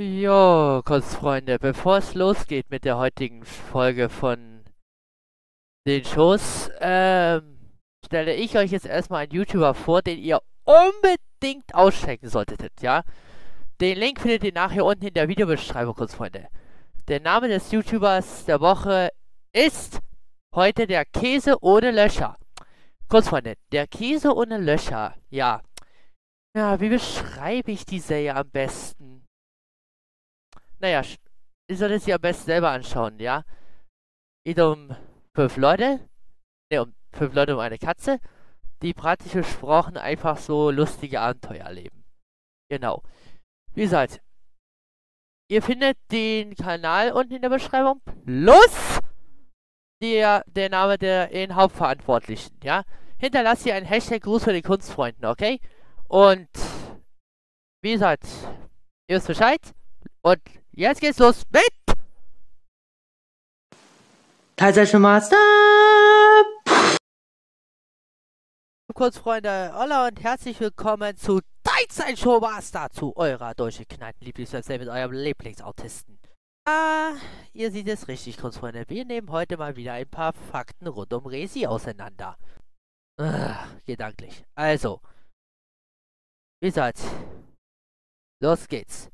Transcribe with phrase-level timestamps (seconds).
[0.00, 4.64] Jo, Kurzfreunde, bevor es losgeht mit der heutigen Folge von
[5.86, 7.58] den Shows, ähm,
[8.02, 13.02] stelle ich euch jetzt erstmal einen YouTuber vor, den ihr unbedingt auschecken solltet, ja?
[13.82, 16.48] Den Link findet ihr nachher unten in der Videobeschreibung, Kurzfreunde.
[17.08, 19.10] Der Name des YouTubers der Woche
[19.52, 19.98] ist
[20.54, 22.38] heute der Käse ohne Löcher.
[23.10, 25.60] Kurzfreunde, der Käse ohne Löcher, ja.
[26.56, 29.01] Ja, wie beschreibe ich die Serie am besten?
[30.82, 31.02] Naja,
[31.70, 33.44] ihr solltet sie am besten selber anschauen, ja?
[34.44, 34.94] Geht um
[35.32, 36.00] fünf Leute,
[36.72, 38.18] ne, um fünf Leute um eine Katze,
[38.82, 42.04] die praktisch gesprochen einfach so lustige Abenteuer erleben.
[42.68, 43.02] Genau.
[43.74, 44.20] Wie gesagt,
[45.48, 48.98] ihr findet den Kanal unten in der Beschreibung plus
[50.02, 52.82] der, der Name der den Hauptverantwortlichen, ja?
[53.18, 55.60] Hinterlasst ihr einen Hashtag Gruß für die Kunstfreunden, okay?
[56.08, 56.48] Und
[57.82, 58.24] wie gesagt,
[59.08, 59.60] ihr wisst Bescheid
[60.22, 60.40] und
[60.74, 61.98] Jetzt geht's los mit
[64.56, 65.36] Teilzeit Master.
[68.94, 74.78] Kurz Freunde, holla und herzlich willkommen zu Teilzeit Show Master, zu eurer deutschen Kneipen Lieblingswebsite
[74.78, 76.18] mit eurem Lieblingsautisten.
[76.66, 77.16] Ah,
[77.52, 78.84] ihr seht es richtig, Kunstfreunde.
[78.88, 82.38] Wir nehmen heute mal wieder ein paar Fakten rund um Resi auseinander.
[83.18, 84.46] Ah, gedanklich.
[84.54, 85.02] Also,
[86.62, 87.00] wie gesagt,
[88.40, 89.10] los geht's.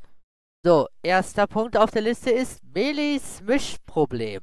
[0.64, 4.42] So, erster Punkt auf der Liste ist Melis Mischproblem.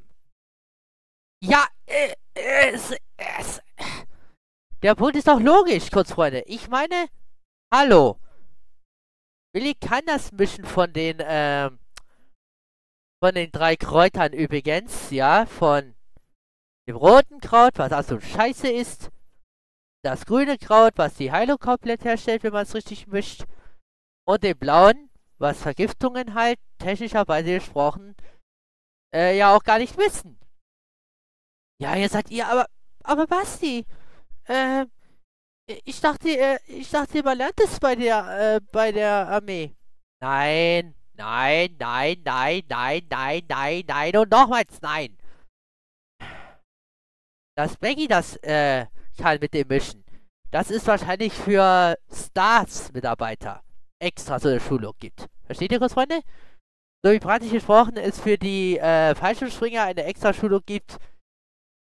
[1.44, 3.62] Ja, äh, es, es.
[4.82, 6.44] Der Punkt ist doch logisch, Kurzfreunde.
[6.48, 7.08] Ich meine,
[7.74, 8.18] hallo.
[9.54, 11.80] Willi kann das Mischen von den, ähm,
[13.22, 15.96] von den drei Kräutern übrigens, ja, von
[16.88, 19.12] dem roten Kraut, was also scheiße ist,
[20.04, 23.46] das grüne Kraut, was die Heilung komplett herstellt, wenn man es richtig mischt,
[24.28, 28.16] und dem blauen, was Vergiftungen halt, technischerweise gesprochen,
[29.14, 30.38] äh, ja auch gar nicht wissen.
[31.82, 32.68] Ja, jetzt sagt ihr, aber,
[33.04, 33.86] aber Basti,
[34.46, 34.86] äh,
[35.84, 39.76] ich dachte, äh, ich dachte, man lernt es bei der, äh, bei der Armee.
[40.22, 45.18] Nein, nein, nein, nein, nein, nein, nein, nein und nochmals nein.
[47.58, 48.86] Dass Becky das, äh,
[49.18, 50.04] kann mit dem Mischen.
[50.52, 53.64] Das ist wahrscheinlich für Stars-Mitarbeiter
[54.00, 55.28] extra so eine Schulung gibt.
[55.46, 56.22] Versteht ihr kurz, Freunde?
[57.04, 60.98] So wie praktisch gesprochen es für die äh, Fallschirmspringer eine extra Schulung gibt,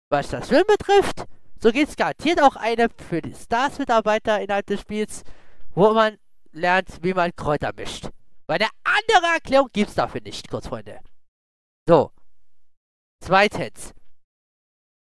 [0.09, 1.25] was das Schwimmen betrifft,
[1.61, 5.23] so gibt es garantiert auch eine für die Stars-Mitarbeiter innerhalb des Spiels,
[5.71, 6.17] wo man
[6.51, 8.09] lernt, wie man Kräuter mischt.
[8.45, 10.99] Weil eine andere Erklärung gibt es dafür nicht, kurz Freunde.
[11.87, 12.11] So.
[13.23, 13.93] Zweitens.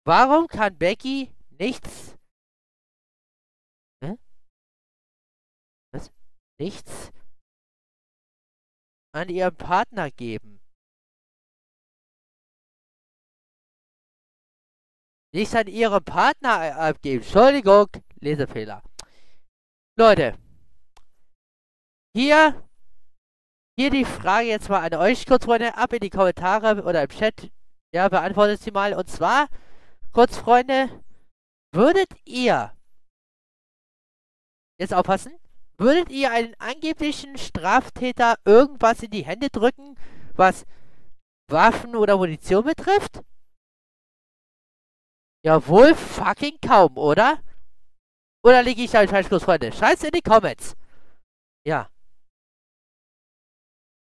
[0.05, 2.15] Warum kann Becky nichts
[6.61, 7.11] nichts
[9.13, 10.59] an ihren Partner geben.
[15.33, 17.23] Nichts an ihren Partner abgeben.
[17.23, 17.87] Entschuldigung,
[18.19, 18.83] Lesefehler.
[19.97, 20.37] Leute,
[22.13, 22.69] hier,
[23.77, 27.09] hier die Frage jetzt mal an euch kurz, Freunde, ab in die Kommentare oder im
[27.09, 27.49] Chat.
[27.93, 28.93] Ja, beantwortet sie mal.
[28.93, 29.47] Und zwar,
[30.11, 31.03] kurz, Freunde,
[31.73, 32.75] würdet ihr,
[34.77, 35.40] jetzt aufpassen,
[35.77, 39.95] Würdet ihr einen angeblichen Straftäter irgendwas in die Hände drücken,
[40.33, 40.65] was
[41.49, 43.21] Waffen oder Munition betrifft?
[45.43, 47.41] Jawohl, fucking kaum, oder?
[48.43, 49.71] Oder liege ich da falsch, Freunde?
[49.71, 50.75] Schreibt's in die Comments.
[51.65, 51.89] Ja.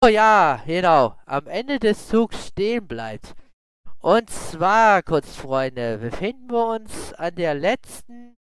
[0.04, 1.18] Oh ja, genau.
[1.26, 3.34] Am Ende des Zugs stehen bleibt.
[4.00, 8.36] Und zwar, kurz Freunde, befinden wir uns an der letzten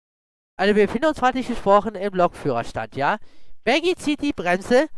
[0.56, 3.18] also wir befinden uns praktisch gesprochen im Lokführerstand, ja.
[3.64, 4.88] Maggie zieht die Bremse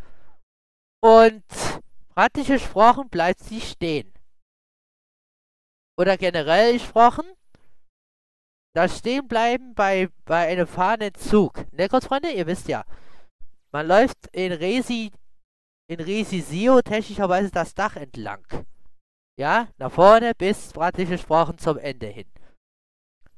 [1.01, 1.43] und
[2.15, 4.13] praktisch gesprochen bleibt sie stehen.
[5.99, 7.25] Oder generell gesprochen,
[8.75, 11.65] das Stehenbleiben bei, bei einem fahrenden Zug.
[11.73, 12.85] Ne, Freunde, ihr wisst ja,
[13.73, 15.11] man läuft in Resi,
[15.91, 18.45] in Resisio technischerweise das Dach entlang.
[19.39, 22.31] Ja, nach vorne bis praktisch gesprochen zum Ende hin.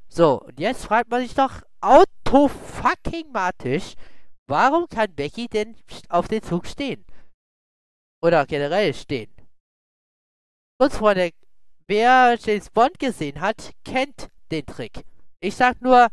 [0.08, 3.94] So, und jetzt fragt man sich doch auto-fucking-matisch,
[4.46, 5.76] warum kann Becky denn
[6.08, 7.04] auf den Zug stehen?
[8.22, 9.30] Oder generell stehen?
[10.78, 11.32] Und Freunde,
[11.86, 15.04] wer James Bond gesehen hat, kennt den Trick.
[15.40, 16.08] Ich sag nur...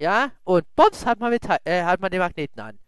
[0.00, 2.78] Ja, und Bobs hat man, mit, äh, hat man den Magneten an.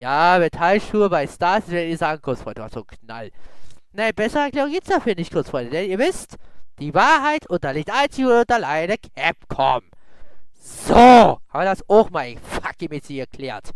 [0.00, 3.30] Ja, Metallschuhe bei Stars, wenn ihr sagen, Kurzfreunde, was so ein Knall.
[3.92, 6.36] Nein, bessere Erklärung gibt's dafür nicht, Kurzfreunde, denn ihr wisst,
[6.78, 9.82] Die Wahrheit unterliegt einzig und alleine Capcom.
[10.52, 13.70] So, haben wir das auch mal fucking mit sie erklärt.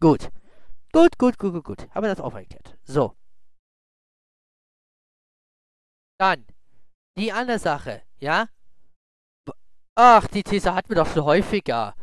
[0.00, 0.28] Gut.
[0.92, 1.90] Gut, gut, gut, gut, gut.
[1.94, 2.76] Haben wir das auch mal erklärt.
[2.82, 3.14] So.
[6.18, 6.44] Dann,
[7.16, 8.46] die andere Sache, ja?
[9.94, 11.94] Ach, die These hatten wir doch schon häufiger.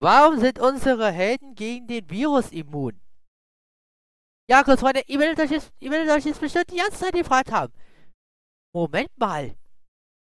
[0.00, 3.00] Warum sind unsere Helden gegen den Virus immun?
[4.48, 7.14] Ja, kurz, Freunde, ihr werdet euch jetzt, ihr werdet euch jetzt bestimmt die ganze Zeit
[7.14, 7.72] gefragt haben.
[8.74, 9.54] Moment mal.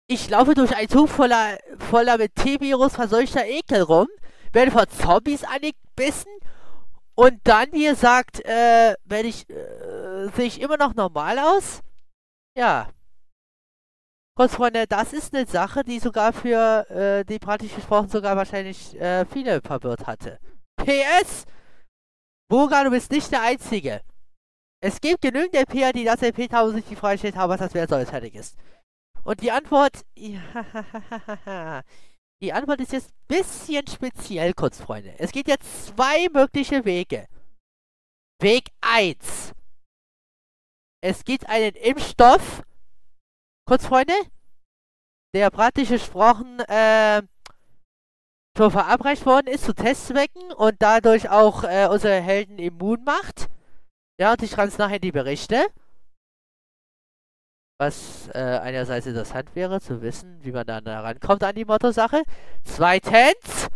[0.08, 1.58] Ich laufe durch einen Zug voller,
[1.90, 4.06] voller mit T-Virus verseuchter Ekel rum,
[4.52, 6.30] werde von Zombies angebissen
[7.16, 11.80] und dann, wie sagt, äh, werde ich, äh, sehe ich immer noch normal aus?
[12.56, 12.90] Ja.
[14.36, 18.94] Kurz, Freunde, das ist eine Sache, die sogar für, äh, die praktisch gesprochen sogar wahrscheinlich,
[19.00, 20.38] äh, viele verwirrt hatte.
[20.76, 21.46] PS!
[22.48, 24.02] Burga, du bist nicht der Einzige.
[24.80, 27.90] Es gibt genügend LPer, die das LP-Tausend sich die Frage gestellt haben, was das wert
[27.90, 28.56] soll, fertig ist.
[29.24, 30.40] Und die Antwort, ja,
[32.42, 35.14] die Antwort ist jetzt ein bisschen speziell, kurz, Freunde.
[35.18, 37.26] Es gibt jetzt zwei mögliche Wege.
[38.40, 39.52] Weg 1.
[41.02, 42.62] Es gibt einen Impfstoff,
[43.66, 44.14] kurz, Freunde,
[45.34, 47.22] der praktisch gesprochen, äh,
[48.56, 53.48] schon verabreicht worden ist zu Testzwecken und dadurch auch äh, unsere Helden immun macht.
[54.18, 55.66] Ja, und ich es nachher die Berichte.
[57.78, 62.22] Was äh, einerseits interessant wäre, zu wissen, wie man da rankommt an die Motto-Sache.
[62.64, 63.68] Zweitens,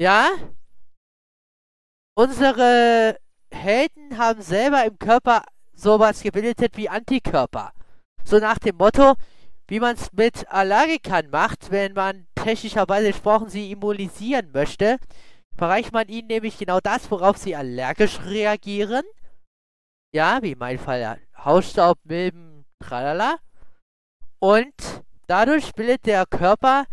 [0.00, 0.28] ja,
[2.16, 3.16] unsere
[3.52, 5.44] Helden haben selber im Körper
[5.74, 7.72] sowas gebildet wie Antikörper.
[8.24, 9.14] So nach dem Motto,
[9.68, 14.98] wie man es mit Allergikern macht, wenn man technischerweise gesprochen sie immunisieren möchte,
[15.56, 19.04] verreicht man ihnen nämlich genau das, worauf sie allergisch reagieren.
[20.14, 23.36] Ja, wie in meinem Fall Hausstaub, Milben, tralala.
[24.38, 24.74] Und
[25.26, 26.86] dadurch bildet der Körper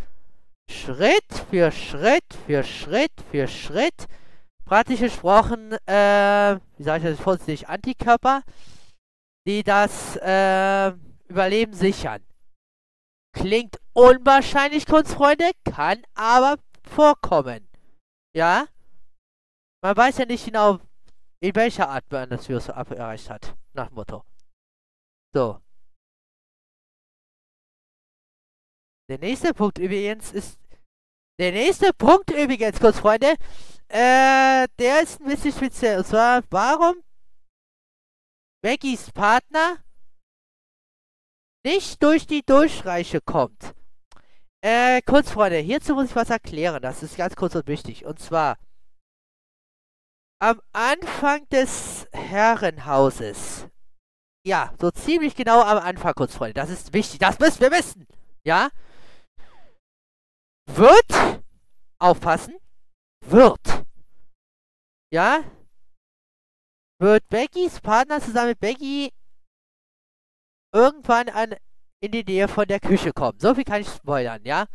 [0.70, 4.08] Schritt für Schritt für Schritt für Schritt,
[4.66, 8.42] praktisch gesprochen, äh, wie sage ich das vorsichtig, Antikörper,
[9.48, 10.92] die das äh,
[11.28, 12.22] Überleben sichern.
[13.36, 16.58] Klingt unwahrscheinlich, Kunstfreunde, kann aber
[16.90, 17.68] vorkommen.
[18.34, 18.68] Ja?
[19.84, 20.80] Man weiß ja nicht genau,
[21.42, 23.56] in welcher Art man das Virus erreicht hat.
[23.74, 24.24] Nach Motto.
[25.34, 25.62] So.
[29.10, 30.58] Der nächste Punkt übrigens ist.
[31.38, 33.00] Der nächste Punkt übrigens, kurz.
[33.04, 35.98] Äh, der ist ein bisschen speziell.
[36.00, 37.04] Und zwar, warum
[38.64, 39.85] Beckys Partner
[41.66, 43.74] nicht durch die Durchreiche kommt.
[44.62, 46.82] Äh, kurz, Freunde, hierzu muss ich was erklären.
[46.82, 48.06] Das ist ganz kurz und wichtig.
[48.06, 48.58] Und zwar,
[50.40, 53.68] am Anfang des Herrenhauses,
[54.46, 58.08] ja, so ziemlich genau am Anfang, kurz, Freunde, das ist wichtig, das müssen wir wissen,
[58.44, 58.70] ja,
[60.68, 61.42] wird,
[62.00, 62.56] aufpassen,
[63.26, 63.86] wird,
[65.12, 65.44] ja,
[67.00, 69.12] wird Beckys Partner zusammen mit Becky
[70.76, 71.56] irgendwann an,
[72.02, 73.40] in die Nähe von der Küche kommen.
[73.40, 74.66] So viel kann ich spoilern, ja?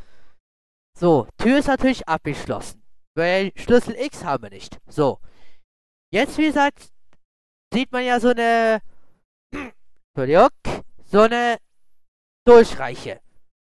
[0.99, 2.83] So, Tür ist natürlich abgeschlossen.
[3.15, 4.79] Weil Schlüssel X haben wir nicht.
[4.89, 5.21] So.
[6.13, 6.91] Jetzt, wie gesagt,
[7.73, 8.81] sieht man ja so eine...
[10.15, 10.51] Entschuldigung.
[11.05, 11.59] So eine
[12.47, 13.21] Durchreiche.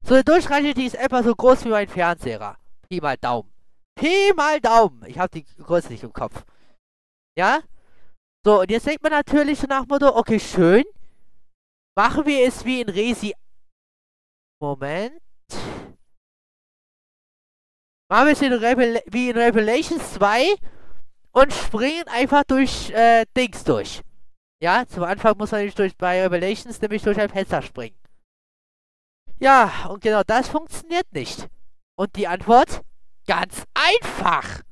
[0.06, 2.56] So eine Durchreiche, die ist etwa so groß wie mein Fernseher.
[2.88, 3.52] Pi mal Daumen.
[3.96, 5.04] Pi mal Daumen.
[5.06, 6.44] Ich habe die Größe nicht im Kopf.
[7.36, 7.60] Ja?
[8.44, 10.84] So, und jetzt denkt man natürlich so nach Motto, okay, schön.
[11.96, 13.34] Machen wir es wie in Resi.
[14.60, 15.20] Moment.
[18.08, 18.52] Machen wir es in
[19.12, 20.54] wie in Revelations 2
[21.32, 24.02] und springen einfach durch äh, Dings durch.
[24.62, 27.96] Ja, zum Anfang muss man nicht durch bei Revelations nämlich durch ein Fenster springen.
[29.38, 31.48] Ja, und genau das funktioniert nicht.
[31.96, 32.82] Und die Antwort?
[33.26, 34.62] Ganz einfach.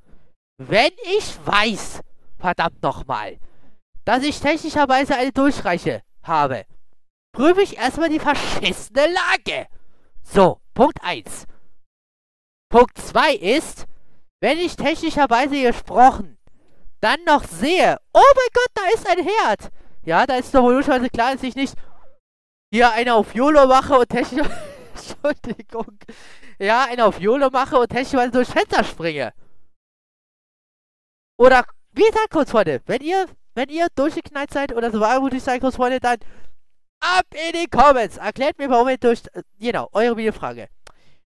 [0.59, 2.01] Wenn ich weiß,
[2.39, 3.39] verdammt nochmal,
[4.05, 6.65] dass ich technischerweise eine Durchreiche habe,
[7.39, 9.69] prüfe ich erstmal die verschissene Lage.
[10.25, 11.47] So, Punkt 1.
[12.69, 13.87] Punkt 2 ist,
[14.41, 16.37] wenn ich technischerweise gesprochen
[17.01, 19.71] dann noch sehe, oh mein Gott, da ist ein Herd.
[20.05, 21.75] Ja, da ist doch logischerweise klar, dass ich nicht
[22.73, 24.49] hier eine auf YOLO mache und technisch...
[24.95, 25.97] Entschuldigung.
[26.59, 29.33] Ja, eine auf YOLO mache und technischerweise durchs Fenster springe.
[31.39, 35.37] Oder, wie gesagt, kurz Freunde, wenn ihr, wenn ihr durchgeknallt seid oder so war, würde
[35.37, 36.19] ich sagen, kurz Freunde, dann
[37.01, 38.17] ab in die Comments.
[38.17, 39.23] Erklärt mir, warum ihr durch...
[39.59, 40.69] Genau, eure Videofrage.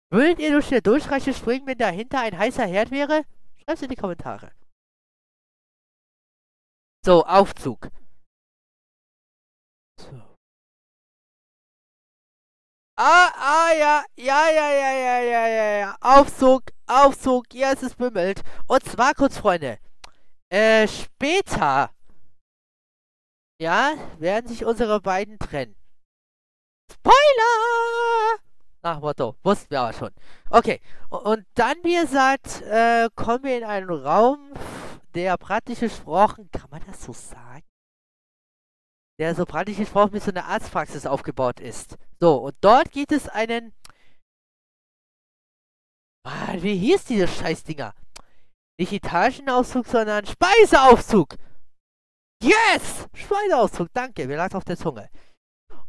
[0.10, 3.24] Würdet ihr durch eine Durchreiche springen, wenn dahinter ein heißer Herd wäre?
[3.58, 4.52] Schreibt es in die Kommentare.
[7.06, 7.90] So, Aufzug.
[10.00, 10.22] So.
[13.00, 15.98] Ah, ah, ja, ja, ja, ja, ja, ja, ja, ja.
[16.02, 18.42] Aufzug, Aufzug, ja, es ist bimmelt.
[18.68, 19.78] Und zwar kurz, Freunde.
[20.50, 21.92] Äh, später.
[23.60, 25.76] Ja, werden sich unsere beiden trennen.
[26.92, 28.40] Spoiler!
[28.84, 30.12] Nach Motto, wussten wir aber schon.
[30.52, 34.54] Okay, und dann, wie gesagt, äh, kommen wir in einen Raum,
[35.16, 37.64] der praktisch gesprochen, kann man das so sagen?
[39.20, 41.98] Der so praktisch gesprochen mit so einer Arztpraxis aufgebaut ist.
[42.20, 43.74] So, und dort gibt es einen...
[46.24, 47.96] Mann, wie hieß diese Scheißdinger?
[48.78, 51.36] Nicht Etagenaufzug, sondern Speiseaufzug!
[52.42, 53.08] Yes!
[53.14, 55.10] Speiseaufzug, danke, mir lag auf der Zunge.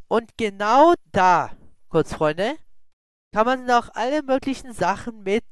[0.09, 1.51] Und genau da,
[1.89, 2.57] kurz Freunde,
[3.35, 5.45] kann man noch alle möglichen Sachen mit,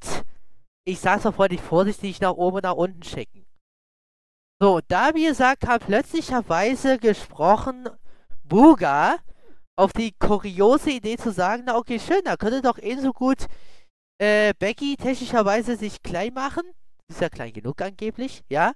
[0.86, 3.46] ich sag's mal freundlich vorsichtig, nach oben und nach unten schicken.
[4.58, 7.90] So, da wie gesagt kam plötzlicherweise gesprochen
[8.44, 9.16] Buga
[9.78, 13.46] auf die kuriose Idee zu sagen, na okay, schön, da könnte doch ebenso gut
[14.18, 16.62] äh, Becky technischerweise sich klein machen.
[17.08, 18.72] Ist ja klein genug angeblich, ja.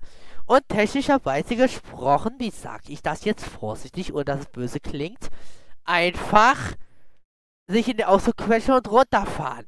[0.47, 5.29] Und technischerweise gesprochen, wie sag ich das jetzt vorsichtig, ohne dass es böse klingt,
[5.85, 6.77] einfach
[7.67, 9.67] sich in den Auto quetschen und runterfahren.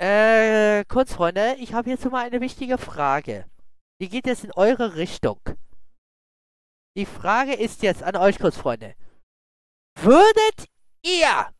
[0.00, 3.46] Äh, kurz, Freunde, ich habe jetzt mal eine wichtige Frage.
[4.00, 5.40] Die geht jetzt in eure Richtung.
[6.96, 8.94] Die Frage ist jetzt an euch, kurz, Freunde.
[10.00, 10.68] Würdet
[11.02, 11.52] ihr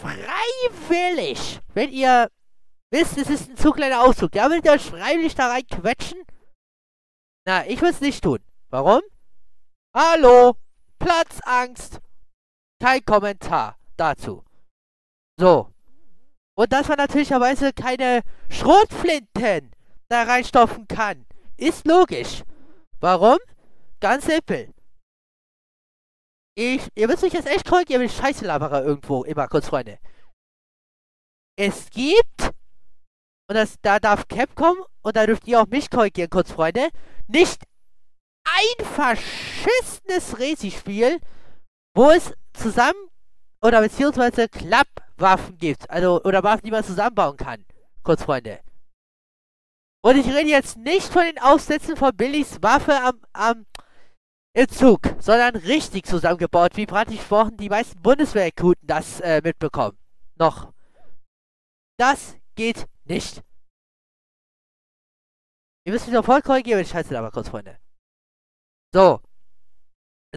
[0.00, 2.28] freiwillig, wenn ihr
[2.92, 6.22] wisst, es ist ein zu kleiner Auszug, ja, würdet ihr euch freiwillig da rein quetschen?
[7.44, 8.38] Na, ich würde es nicht tun.
[8.68, 9.02] Warum?
[9.94, 10.56] Hallo?
[10.98, 12.00] Platzangst.
[12.80, 14.44] Kein Kommentar dazu.
[15.40, 15.72] So.
[16.54, 19.72] Und dass man natürlicherweise keine Schrotflinten
[20.08, 22.42] da reinstopfen kann, ist logisch.
[23.00, 23.38] Warum?
[24.00, 24.72] Ganz simpel.
[26.54, 29.98] Ich, ihr müsst mich jetzt echt korrigieren, wenn ich Scheiße labere irgendwo, immer kurz, Freunde.
[31.56, 32.41] Es gibt,
[33.52, 36.88] und das, da darf Capcom, und da dürft ihr auch mich korrigieren, kurz, Freunde,
[37.28, 37.62] nicht
[38.44, 41.20] ein verschissenes Resi-Spiel,
[41.94, 43.10] wo es zusammen
[43.60, 45.88] oder beziehungsweise Klappwaffen gibt.
[45.90, 47.64] Also, oder Waffen, die man zusammenbauen kann.
[48.02, 48.60] Kurz, Freunde.
[50.02, 53.66] Und ich rede jetzt nicht von den Aufsätzen von Billys Waffe am, am
[54.54, 59.98] im Zug, sondern richtig zusammengebaut, wie praktisch vorhin die meisten Bundeswehrkuten das äh, mitbekommen.
[60.36, 60.72] Noch.
[61.98, 63.42] Das geht nicht.
[65.84, 67.78] Ihr müsst mich voll korrigieren, wenn ich scheiße aber kurz, Freunde.
[68.94, 69.20] So.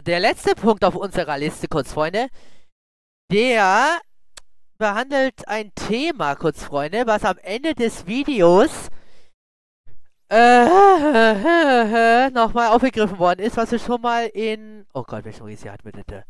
[0.04, 2.28] Der letzte Punkt auf unserer Liste, kurz, Freunde.
[3.30, 4.00] Der
[4.78, 8.90] behandelt ein Thema, kurz, Freunde, was am Ende des Videos
[10.28, 10.66] äh,
[12.30, 14.86] nochmal aufgegriffen worden ist, was wir schon mal in.
[14.92, 16.24] Oh Gott, welchen Resi hatten wir bitte?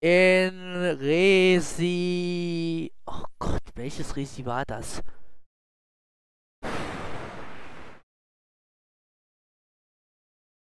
[0.00, 2.77] In Resi.
[3.88, 5.02] Welches Resi war das?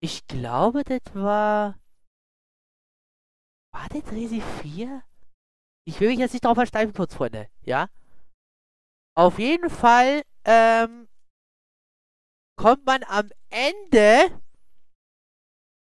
[0.01, 1.79] Ich glaube, das war...
[3.71, 5.03] War das Resi 4?
[5.85, 7.51] Ich will mich jetzt nicht drauf versteifen, kurz, Freunde.
[7.61, 7.87] Ja?
[9.15, 11.07] Auf jeden Fall, ähm,
[12.57, 14.41] kommt man am Ende...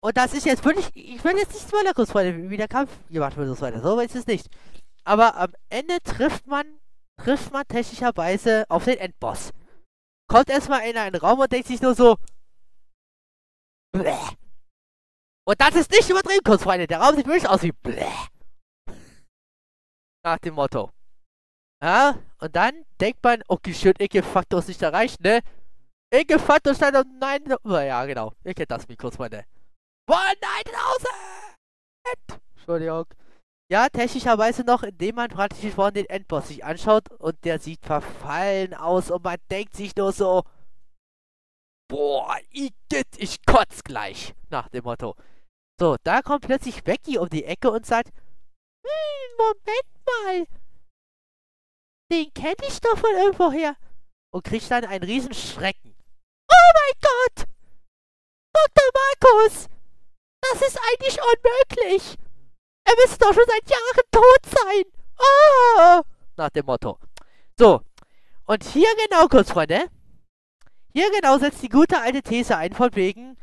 [0.02, 0.90] Und das ist jetzt wirklich...
[0.96, 3.82] Ich will jetzt nicht spoilern, kurz, Freunde, wie der Kampf gemacht wird und so weiter.
[3.82, 4.48] So ist es nicht.
[5.04, 6.80] Aber am Ende trifft man...
[7.24, 9.52] Trifft man technischerweise auf den Endboss.
[10.28, 12.18] Kommt erstmal in einen Raum und denkt sich nur so...
[13.92, 14.16] Bläh.
[15.46, 16.88] Und das ist nicht übertrieben, kurz, Freunde.
[16.88, 18.06] Der Raum sieht wirklich aus wie Bläh.
[20.24, 20.92] Nach dem Motto.
[21.82, 25.42] Ja, und dann denkt man, okay, schön, Ecke-Faktor ist nicht erreicht, ne?
[26.12, 27.44] Ecke-Faktor stand auf nein.
[27.66, 28.34] Ja, genau.
[28.44, 29.46] Ihr kennt das kurz, Freunde.
[30.06, 32.40] Boah, nein, draußen!
[32.56, 33.06] Entschuldigung.
[33.72, 38.74] Ja, technischerweise noch, indem man praktisch vorhin den Endboss sich anschaut und der sieht verfallen
[38.74, 40.44] aus und man denkt sich nur so,
[41.88, 44.36] Boah, Igitt, ich kotz gleich.
[44.50, 45.16] Nach dem Motto.
[45.80, 50.48] So, da kommt plötzlich Becky um die Ecke und sagt, hm, Moment mal.
[52.12, 53.76] Den kenne ich doch von irgendwoher.
[54.32, 55.96] Und kriegt dann einen riesen Schrecken.
[56.52, 57.48] Oh mein Gott!
[58.54, 58.90] Dr.
[58.94, 59.68] Markus!
[60.42, 62.18] Das ist eigentlich unmöglich!
[62.90, 64.84] Er müsste doch schon seit Jahren tot sein!
[65.20, 66.02] Oh!
[66.38, 66.98] Nach dem Motto.
[67.56, 67.82] So.
[68.46, 69.86] Und hier genau kurz, Freunde.
[70.94, 73.38] Hier genau setzt die gute alte These ein, von wegen,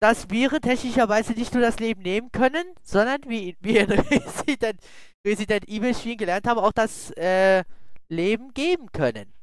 [0.00, 4.80] dass Viren technischerweise nicht nur das Leben nehmen können, sondern wie wir in Resident,
[5.26, 7.64] Resident Evil Spielen gelernt haben, auch das äh,
[8.08, 9.34] Leben geben können.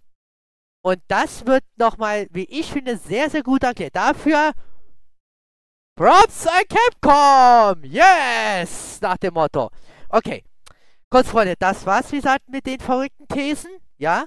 [0.82, 3.96] Und das wird nochmal, wie ich finde, sehr, sehr gut erklärt.
[3.96, 4.54] Dafür
[6.00, 7.84] Props an Capcom!
[7.84, 9.02] Yes!
[9.02, 9.70] Nach dem Motto.
[10.08, 10.46] Okay.
[11.10, 13.70] Kurz, Freunde, das war's, wie gesagt, mit den verrückten Thesen.
[13.98, 14.24] Ja?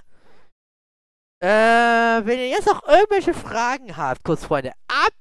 [1.42, 5.14] Äh, wenn ihr jetzt noch irgendwelche Fragen habt, kurz, Freunde, ab,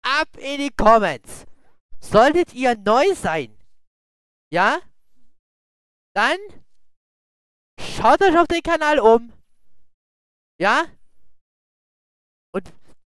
[0.00, 1.44] ab in die Comments.
[2.00, 3.54] Solltet ihr neu sein,
[4.50, 4.78] ja?
[6.14, 6.38] Dann
[7.78, 9.30] schaut euch auf den Kanal um.
[10.58, 10.86] Ja?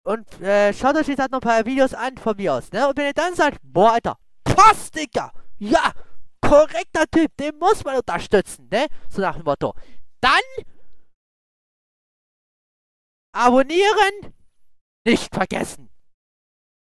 [0.05, 2.87] Und, äh, schaut euch jetzt halt noch ein paar Videos an von mir aus, ne?
[2.87, 5.93] Und wenn ihr dann sagt, boah, Alter, Post, Digga, ja,
[6.41, 8.85] korrekter Typ, den muss man unterstützen, ne?
[9.09, 9.73] So nach dem Motto.
[10.21, 10.43] Dann
[13.31, 14.35] abonnieren,
[15.05, 15.89] nicht vergessen.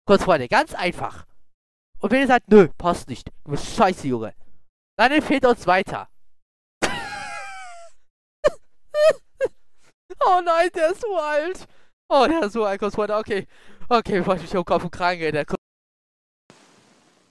[0.05, 1.25] Kurz, Freunde, ganz einfach.
[1.99, 4.35] Und wenn ihr sagt, nö, passt nicht, du bist scheiße, Junge,
[4.97, 6.09] dann empfehlt uns weiter.
[10.25, 11.69] oh nein, der ist so alt.
[12.09, 13.47] Oh, der ist so kurz, Freunde, okay.
[13.89, 15.45] Okay, ich mich um Kopf und Kragen rede.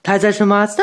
[0.02, 0.82] Teilzeit schon Master.